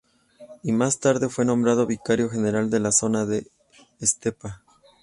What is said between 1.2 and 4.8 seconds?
fue nombrado vicario general de la zona de Estepa.